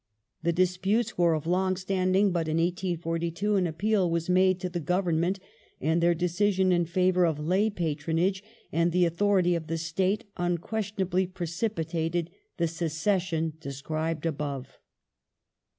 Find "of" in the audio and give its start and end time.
1.35-1.45, 7.23-7.37, 9.53-9.67